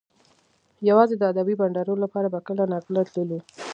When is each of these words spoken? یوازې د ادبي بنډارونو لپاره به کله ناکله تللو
یوازې 0.89 1.15
د 1.17 1.23
ادبي 1.31 1.55
بنډارونو 1.59 2.03
لپاره 2.05 2.27
به 2.33 2.39
کله 2.47 2.63
ناکله 2.73 3.01
تللو 3.13 3.39